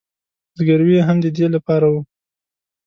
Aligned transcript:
زګیروي 0.57 0.95
یې 0.97 1.05
هم 1.07 1.17
د 1.23 1.25
دې 1.35 1.45
له 1.53 1.59
پاره 1.65 1.87
و. 1.93 1.95